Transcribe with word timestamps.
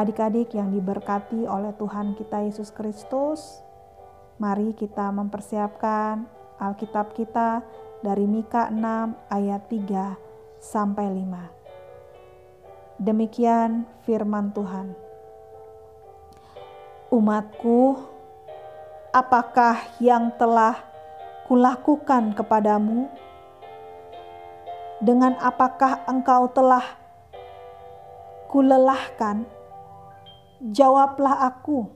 Adik-adik 0.00 0.56
yang 0.56 0.72
diberkati 0.72 1.44
oleh 1.44 1.76
Tuhan 1.76 2.16
kita 2.16 2.40
Yesus 2.40 2.72
Kristus, 2.72 3.60
mari 4.40 4.72
kita 4.72 5.12
mempersiapkan 5.12 6.24
Alkitab 6.56 7.12
kita 7.12 7.60
dari 8.00 8.24
Mika 8.24 8.72
6 8.72 8.80
ayat 9.28 9.60
3 9.68 10.16
sampai 10.56 11.04
5. 11.04 12.96
Demikian 12.96 13.84
firman 14.08 14.56
Tuhan. 14.56 14.96
Umatku, 17.12 18.00
apakah 19.12 19.84
yang 20.00 20.32
telah 20.40 20.80
kulakukan 21.44 22.32
kepadamu? 22.32 23.04
Dengan 25.04 25.36
apakah 25.44 26.08
engkau 26.08 26.48
telah 26.56 26.88
kulelahkan? 28.48 29.59
Jawablah 30.60 31.40
aku, 31.48 31.88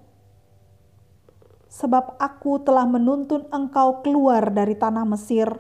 sebab 1.69 2.17
aku 2.17 2.65
telah 2.65 2.89
menuntun 2.89 3.45
engkau 3.53 4.01
keluar 4.01 4.49
dari 4.49 4.73
tanah 4.73 5.05
Mesir 5.05 5.53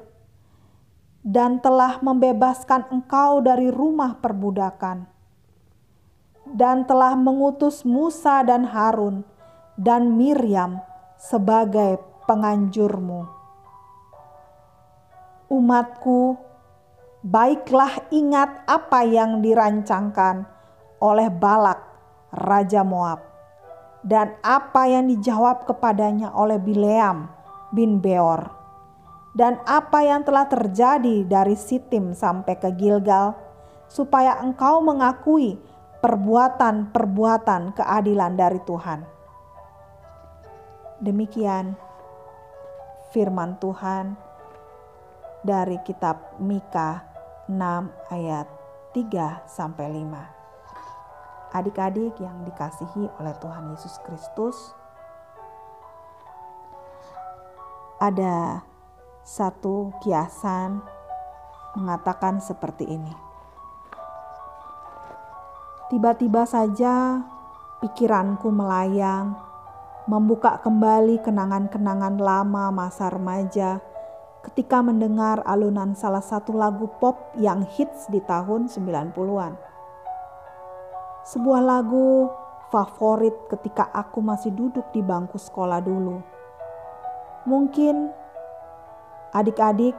dan 1.21 1.61
telah 1.61 2.01
membebaskan 2.01 2.89
engkau 2.89 3.45
dari 3.45 3.69
rumah 3.69 4.17
perbudakan, 4.25 5.05
dan 6.49 6.89
telah 6.89 7.13
mengutus 7.13 7.85
Musa 7.85 8.41
dan 8.41 8.65
Harun 8.73 9.21
dan 9.77 10.17
Miriam 10.17 10.81
sebagai 11.21 12.01
penganjurmu. 12.25 13.29
Umatku, 15.53 16.41
baiklah 17.21 18.01
ingat 18.09 18.65
apa 18.65 19.05
yang 19.05 19.45
dirancangkan 19.45 20.49
oleh 21.05 21.29
Balak 21.29 21.94
Raja 22.35 22.83
Moab, 22.83 23.23
dan 24.03 24.37
apa 24.43 24.91
yang 24.91 25.09
dijawab 25.09 25.65
kepadanya 25.65 26.35
oleh 26.35 26.61
Bileam 26.61 27.31
bin 27.71 28.03
Beor, 28.03 28.51
dan 29.33 29.63
apa 29.65 30.05
yang 30.05 30.27
telah 30.27 30.47
terjadi 30.51 31.25
dari 31.25 31.57
Sitim 31.57 32.13
sampai 32.13 32.59
ke 32.59 32.71
Gilgal, 32.75 33.39
supaya 33.89 34.39
engkau 34.43 34.83
mengakui 34.83 35.57
perbuatan-perbuatan 36.03 37.73
keadilan 37.79 38.33
dari 38.37 38.61
Tuhan. 38.61 39.01
Demikian 41.01 41.75
firman 43.15 43.57
Tuhan 43.57 44.19
dari 45.45 45.81
kitab 45.85 46.37
Mika 46.41 47.05
6 47.49 47.61
ayat 48.13 48.49
3 48.97 49.45
sampai 49.49 49.87
5 49.93 50.44
adik-adik 51.55 52.19
yang 52.19 52.43
dikasihi 52.43 53.07
oleh 53.23 53.35
Tuhan 53.39 53.71
Yesus 53.71 53.95
Kristus, 54.03 54.75
ada 58.03 58.67
satu 59.23 59.95
kiasan 60.03 60.83
mengatakan 61.79 62.43
seperti 62.43 62.91
ini. 62.91 63.15
Tiba-tiba 65.95 66.43
saja 66.43 67.23
pikiranku 67.79 68.51
melayang, 68.51 69.39
membuka 70.11 70.59
kembali 70.59 71.23
kenangan-kenangan 71.23 72.19
lama 72.19 72.75
masa 72.75 73.15
remaja 73.15 73.79
ketika 74.45 74.85
mendengar 74.85 75.41
alunan 75.49 75.97
salah 75.97 76.21
satu 76.21 76.53
lagu 76.53 76.91
pop 77.01 77.33
yang 77.41 77.65
hits 77.65 78.13
di 78.13 78.21
tahun 78.21 78.69
90-an 78.69 79.74
sebuah 81.25 81.65
lagu 81.65 82.29
favorit 82.69 83.33
ketika 83.49 83.89
aku 83.97 84.21
masih 84.21 84.53
duduk 84.53 84.85
di 84.93 85.01
bangku 85.01 85.41
sekolah 85.41 85.81
dulu. 85.81 86.21
Mungkin 87.49 88.13
adik-adik 89.33 89.97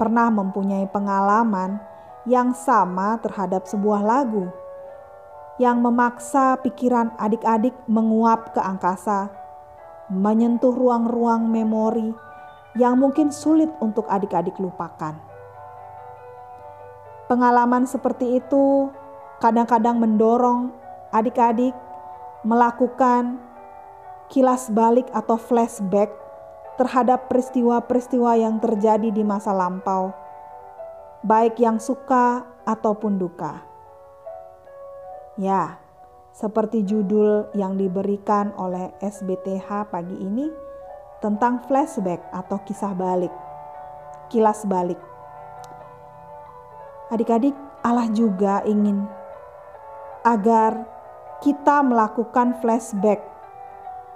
pernah 0.00 0.32
mempunyai 0.32 0.88
pengalaman 0.88 1.76
yang 2.24 2.56
sama 2.56 3.20
terhadap 3.20 3.68
sebuah 3.68 4.00
lagu 4.00 4.48
yang 5.60 5.84
memaksa 5.84 6.56
pikiran 6.64 7.12
adik-adik 7.20 7.76
menguap 7.84 8.56
ke 8.56 8.60
angkasa, 8.64 9.28
menyentuh 10.08 10.72
ruang-ruang 10.72 11.44
memori 11.46 12.10
yang 12.74 12.98
mungkin 12.98 13.30
sulit 13.30 13.68
untuk 13.78 14.08
adik-adik 14.08 14.56
lupakan. 14.58 15.14
Pengalaman 17.30 17.86
seperti 17.86 18.40
itu 18.42 18.90
kadang-kadang 19.42 19.98
mendorong 19.98 20.70
adik-adik 21.14 21.74
melakukan 22.44 23.38
kilas 24.28 24.68
balik 24.68 25.08
atau 25.14 25.38
flashback 25.40 26.12
terhadap 26.74 27.30
peristiwa-peristiwa 27.30 28.34
yang 28.34 28.58
terjadi 28.58 29.14
di 29.14 29.22
masa 29.22 29.54
lampau, 29.54 30.10
baik 31.22 31.62
yang 31.62 31.78
suka 31.78 32.42
ataupun 32.66 33.14
duka. 33.16 33.62
Ya, 35.38 35.78
seperti 36.34 36.82
judul 36.82 37.46
yang 37.54 37.78
diberikan 37.78 38.50
oleh 38.58 38.90
SBTH 38.98 39.86
pagi 39.90 40.18
ini 40.18 40.50
tentang 41.22 41.62
flashback 41.70 42.20
atau 42.34 42.58
kisah 42.66 42.90
balik, 42.90 43.32
kilas 44.34 44.66
balik. 44.66 44.98
Adik-adik, 47.14 47.54
Allah 47.86 48.10
juga 48.10 48.66
ingin 48.66 49.06
agar 50.24 50.88
kita 51.44 51.84
melakukan 51.84 52.56
flashback 52.64 53.20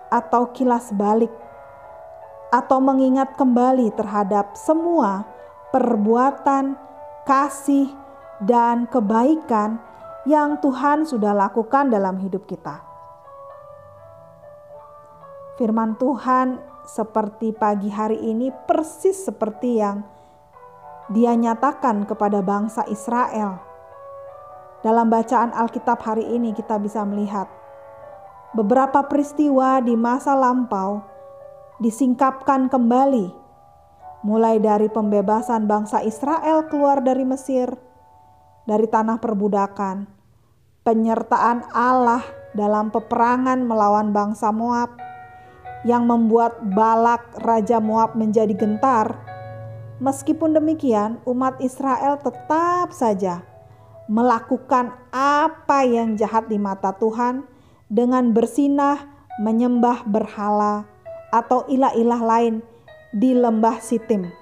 atau 0.09 0.49
kilas 0.57 0.89
balik 0.97 1.31
atau 2.49 2.81
mengingat 2.81 3.37
kembali 3.37 3.93
terhadap 3.93 4.57
semua 4.57 5.29
perbuatan 5.69 6.81
kasih 7.29 7.93
dan 8.41 8.89
kebaikan 8.89 9.77
yang 10.25 10.57
Tuhan 10.65 11.05
sudah 11.05 11.37
lakukan 11.37 11.93
dalam 11.93 12.17
hidup 12.17 12.49
kita. 12.49 12.81
Firman 15.61 16.01
Tuhan 16.01 16.57
seperti 16.89 17.53
pagi 17.53 17.93
hari 17.93 18.17
ini 18.17 18.49
persis 18.65 19.29
seperti 19.29 19.77
yang 19.77 20.01
dia 21.13 21.37
nyatakan 21.37 22.09
kepada 22.09 22.41
bangsa 22.41 22.89
Israel 22.89 23.68
dalam 24.83 25.11
bacaan 25.11 25.51
Alkitab 25.51 25.99
hari 26.03 26.25
ini 26.27 26.55
kita 26.55 26.79
bisa 26.79 27.03
melihat 27.03 27.51
beberapa 28.55 29.05
peristiwa 29.07 29.83
di 29.83 29.99
masa 29.99 30.39
lampau 30.39 31.03
disingkapkan 31.83 32.71
kembali 32.71 33.31
mulai 34.23 34.59
dari 34.59 34.91
pembebasan 34.91 35.67
bangsa 35.67 36.03
Israel 36.03 36.67
keluar 36.67 37.03
dari 37.03 37.23
Mesir 37.23 37.89
dari 38.69 38.85
tanah 38.85 39.17
perbudakan, 39.17 40.05
penyertaan 40.85 41.65
Allah 41.73 42.21
dalam 42.53 42.93
peperangan 42.93 43.65
melawan 43.65 44.13
bangsa 44.13 44.53
Moab 44.53 44.93
yang 45.89 46.05
membuat 46.05 46.61
Balak 46.77 47.25
raja 47.41 47.81
Moab 47.81 48.13
menjadi 48.13 48.53
gentar. 48.53 49.17
Meskipun 50.05 50.53
demikian, 50.53 51.17
umat 51.25 51.57
Israel 51.65 52.21
tetap 52.21 52.93
saja 52.93 53.41
melakukan 54.09 54.97
apa 55.13 55.85
yang 55.85 56.17
jahat 56.17 56.49
di 56.49 56.57
mata 56.57 56.97
Tuhan 56.97 57.45
dengan 57.93 58.33
bersinah 58.33 59.05
menyembah 59.39 60.09
berhala 60.09 60.89
atau 61.29 61.69
ilah-ilah 61.69 62.21
lain 62.25 62.55
di 63.13 63.37
lembah 63.37 63.79
Sitim. 63.85 64.33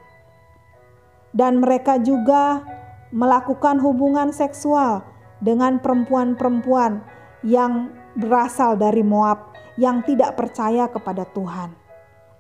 Dan 1.35 1.61
mereka 1.61 2.01
juga 2.01 2.65
melakukan 3.13 3.83
hubungan 3.83 4.33
seksual 4.33 5.05
dengan 5.43 5.83
perempuan-perempuan 5.83 7.05
yang 7.45 7.93
berasal 8.17 8.79
dari 8.81 9.05
Moab 9.05 9.53
yang 9.77 10.01
tidak 10.01 10.41
percaya 10.41 10.89
kepada 10.89 11.29
Tuhan, 11.37 11.77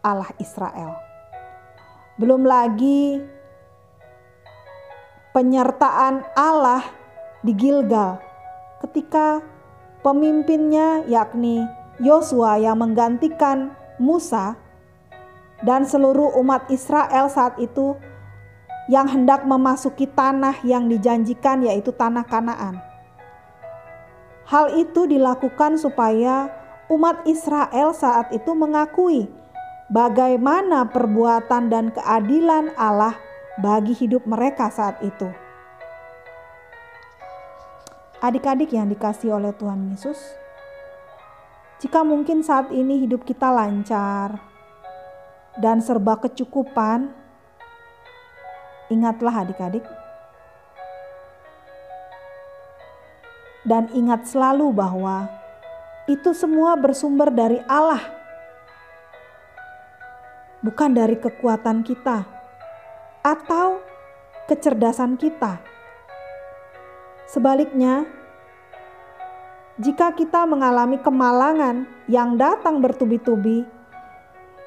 Allah 0.00 0.33
Israel. 0.41 0.97
Belum 2.17 2.49
lagi 2.49 3.21
penyertaan 5.37 6.25
Allah 6.33 6.81
di 7.47 7.55
Gilgal 7.55 8.19
ketika 8.83 9.39
pemimpinnya 10.03 11.07
yakni 11.07 11.63
Yosua 12.03 12.59
yang 12.59 12.83
menggantikan 12.83 13.73
Musa 14.03 14.59
dan 15.63 15.87
seluruh 15.87 16.37
umat 16.43 16.69
Israel 16.69 17.31
saat 17.31 17.57
itu 17.63 17.97
yang 18.91 19.07
hendak 19.07 19.47
memasuki 19.47 20.11
tanah 20.11 20.61
yang 20.67 20.91
dijanjikan 20.91 21.65
yaitu 21.65 21.95
tanah 21.95 22.27
Kanaan. 22.27 22.83
Hal 24.47 24.79
itu 24.79 25.07
dilakukan 25.11 25.79
supaya 25.81 26.51
umat 26.93 27.27
Israel 27.27 27.91
saat 27.97 28.31
itu 28.31 28.55
mengakui 28.55 29.27
bagaimana 29.91 30.87
perbuatan 30.87 31.67
dan 31.67 31.91
keadilan 31.91 32.71
Allah 32.79 33.19
bagi 33.59 33.97
hidup 33.97 34.23
mereka 34.29 34.71
saat 34.71 35.01
itu. 35.03 35.46
Adik-adik 38.17 38.73
yang 38.73 38.89
dikasih 38.89 39.37
oleh 39.37 39.53
Tuhan 39.53 39.93
Yesus, 39.93 40.17
Jika 41.77 42.01
mungkin 42.01 42.41
saat 42.41 42.73
ini 42.73 43.05
hidup 43.05 43.29
kita 43.29 43.53
lancar 43.53 44.41
dan 45.61 45.85
serba 45.85 46.17
kecukupan, 46.17 47.13
ingatlah 48.89 49.45
adik-adik. 49.45 49.85
Dan 53.61 53.93
ingat 53.93 54.25
selalu 54.25 54.73
bahwa 54.73 55.29
itu 56.09 56.33
semua 56.33 56.81
bersumber 56.81 57.29
dari 57.29 57.61
Allah, 57.69 58.01
bukan 60.65 60.97
dari 60.97 61.21
kekuatan 61.21 61.85
kita 61.85 62.25
atau 63.21 63.85
kecerdasan 64.49 65.21
kita. 65.21 65.75
Sebaliknya, 67.26 68.06
jika 69.82 70.14
kita 70.14 70.46
mengalami 70.46 70.96
kemalangan 71.02 71.84
yang 72.06 72.38
datang 72.38 72.78
bertubi-tubi, 72.78 73.67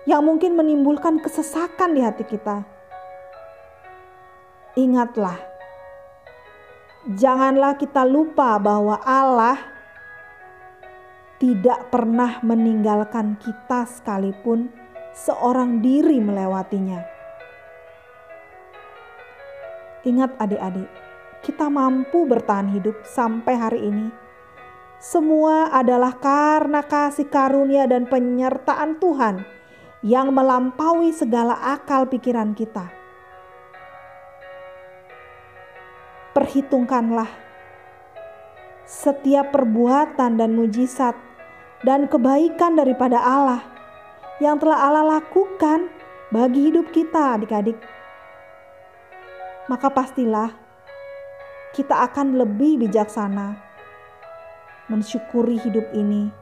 yang 0.03 0.21
mungkin 0.27 0.59
menimbulkan 0.59 1.23
kesesakan 1.23 1.95
di 1.95 2.01
hati 2.03 2.27
kita, 2.27 2.67
ingatlah, 4.75 5.39
janganlah 7.15 7.79
kita 7.79 8.03
lupa 8.03 8.59
bahwa 8.59 8.99
Allah 9.07 9.57
tidak 11.39 11.87
pernah 11.87 12.43
meninggalkan 12.43 13.39
kita 13.39 13.87
sekalipun 13.87 14.67
seorang 15.15 15.79
diri 15.79 16.19
melewatinya. 16.19 16.99
Ingat 20.03 20.35
adik-adik, 20.37 20.87
kita 21.45 21.71
mampu 21.71 22.27
bertahan 22.27 22.71
hidup 22.71 22.99
sampai 23.07 23.55
hari 23.55 23.81
ini 23.87 24.29
semua 24.99 25.71
adalah 25.71 26.19
karena 26.19 26.83
kasih 26.83 27.31
karunia 27.31 27.87
dan 27.87 28.03
penyertaan 28.03 28.99
Tuhan 28.99 29.47
yang 30.03 30.35
melampaui 30.35 31.15
segala 31.15 31.55
akal 31.55 32.03
pikiran 32.11 32.51
kita. 32.51 32.91
Perhitungkanlah 36.35 37.31
setiap 38.83 39.55
perbuatan 39.55 40.35
dan 40.35 40.51
mujizat 40.51 41.15
dan 41.87 42.11
kebaikan 42.11 42.75
daripada 42.75 43.23
Allah 43.23 43.63
yang 44.43 44.59
telah 44.59 44.83
Allah 44.83 45.15
lakukan 45.15 45.87
bagi 46.27 46.75
hidup 46.75 46.91
kita, 46.91 47.39
adik-adik. 47.39 47.79
Maka 49.71 49.87
pastilah 49.87 50.68
kita 51.69 52.01
akan 52.09 52.33
lebih 52.33 52.81
bijaksana 52.81 53.53
mensyukuri 54.89 55.61
hidup 55.61 55.85
ini 55.93 56.33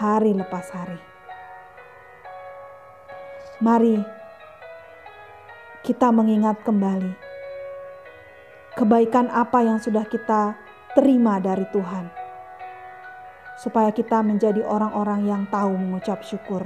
hari 0.00 0.32
lepas 0.32 0.64
hari. 0.72 0.96
Mari 3.60 4.00
kita 5.84 6.08
mengingat 6.08 6.64
kembali 6.64 7.12
kebaikan 8.72 9.28
apa 9.28 9.60
yang 9.60 9.76
sudah 9.76 10.08
kita 10.08 10.56
terima 10.96 11.36
dari 11.36 11.68
Tuhan, 11.68 12.08
supaya 13.60 13.92
kita 13.92 14.24
menjadi 14.24 14.64
orang-orang 14.64 15.28
yang 15.28 15.42
tahu 15.52 15.76
mengucap 15.76 16.24
syukur. 16.24 16.64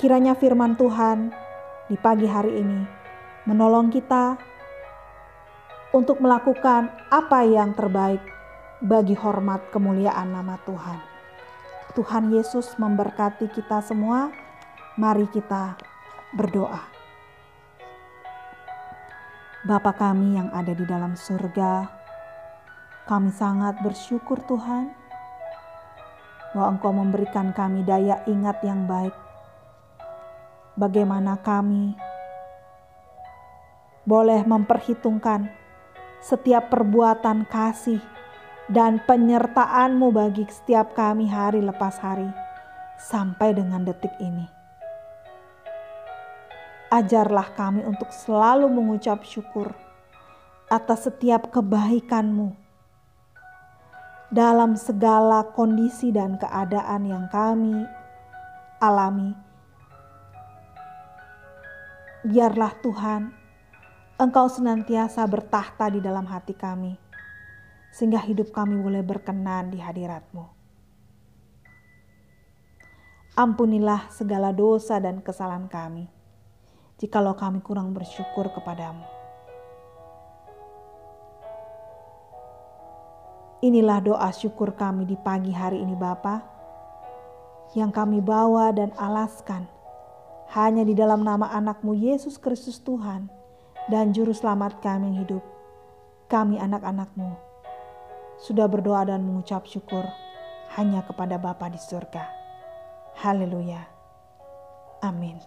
Kiranya 0.00 0.32
firman 0.32 0.72
Tuhan 0.80 1.36
di 1.92 2.00
pagi 2.00 2.24
hari 2.24 2.64
ini 2.64 2.80
menolong 3.44 3.92
kita 3.92 4.55
untuk 5.94 6.18
melakukan 6.18 6.90
apa 7.12 7.46
yang 7.46 7.74
terbaik 7.76 8.22
bagi 8.82 9.14
hormat 9.14 9.70
kemuliaan 9.70 10.34
nama 10.34 10.58
Tuhan. 10.66 10.98
Tuhan 11.96 12.34
Yesus 12.34 12.76
memberkati 12.76 13.48
kita 13.52 13.80
semua. 13.80 14.28
Mari 14.96 15.28
kita 15.28 15.76
berdoa. 16.32 16.80
Bapa 19.66 19.92
kami 19.92 20.38
yang 20.38 20.48
ada 20.54 20.72
di 20.72 20.86
dalam 20.86 21.18
surga, 21.18 21.90
kami 23.10 23.34
sangat 23.34 23.82
bersyukur 23.82 24.38
Tuhan 24.46 24.94
bahwa 26.54 26.66
Engkau 26.72 26.92
memberikan 26.94 27.50
kami 27.50 27.82
daya 27.82 28.22
ingat 28.30 28.62
yang 28.62 28.86
baik. 28.86 29.12
Bagaimana 30.78 31.40
kami 31.42 31.98
boleh 34.06 34.46
memperhitungkan 34.46 35.65
setiap 36.20 36.72
perbuatan 36.72 37.46
kasih 37.48 38.00
dan 38.66 38.98
penyertaanmu 39.04 40.10
bagi 40.10 40.42
setiap 40.50 40.96
kami 40.96 41.30
hari 41.30 41.62
lepas 41.62 42.02
hari 42.02 42.28
sampai 42.98 43.54
dengan 43.54 43.86
detik 43.86 44.12
ini. 44.18 44.46
Ajarlah 46.90 47.50
kami 47.54 47.82
untuk 47.82 48.10
selalu 48.14 48.70
mengucap 48.70 49.22
syukur 49.26 49.74
atas 50.66 51.06
setiap 51.06 51.50
kebaikanmu 51.50 52.54
dalam 54.30 54.74
segala 54.74 55.46
kondisi 55.54 56.10
dan 56.10 56.34
keadaan 56.34 57.06
yang 57.06 57.26
kami 57.30 57.86
alami. 58.82 59.34
Biarlah 62.26 62.74
Tuhan, 62.82 63.30
Engkau 64.16 64.48
senantiasa 64.48 65.28
bertahta 65.28 65.92
di 65.92 66.00
dalam 66.00 66.24
hati 66.24 66.56
kami 66.56 66.96
sehingga 67.92 68.16
hidup 68.16 68.48
kami 68.48 68.80
boleh 68.80 69.04
berkenan 69.04 69.68
di 69.68 69.76
hadiratmu. 69.76 70.40
Ampunilah 73.36 74.08
segala 74.08 74.56
dosa 74.56 74.96
dan 75.04 75.20
kesalahan 75.20 75.68
kami, 75.68 76.08
jikalau 76.96 77.36
kami 77.36 77.60
kurang 77.60 77.92
bersyukur 77.92 78.48
kepadamu. 78.56 79.04
Inilah 83.60 84.00
doa 84.00 84.32
syukur 84.32 84.72
kami 84.72 85.04
di 85.04 85.20
pagi 85.20 85.52
hari 85.52 85.84
ini 85.84 85.92
Bapa, 85.92 86.40
yang 87.76 87.92
kami 87.92 88.24
bawa 88.24 88.72
dan 88.72 88.96
alaskan 88.96 89.68
hanya 90.56 90.88
di 90.88 90.96
dalam 90.96 91.20
nama 91.20 91.52
anakmu 91.52 91.92
Yesus 91.92 92.40
Kristus 92.40 92.80
Tuhan 92.80 93.44
dan 93.86 94.10
Juru 94.10 94.34
Selamat 94.34 94.82
kami 94.82 95.14
yang 95.14 95.22
hidup, 95.22 95.44
kami 96.26 96.58
anak-anakmu 96.58 97.38
sudah 98.36 98.68
berdoa 98.68 99.06
dan 99.08 99.24
mengucap 99.24 99.64
syukur 99.64 100.04
hanya 100.76 101.00
kepada 101.06 101.38
Bapa 101.40 101.70
di 101.70 101.80
surga. 101.80 102.26
Haleluya. 103.22 103.80
Amin. 105.00 105.40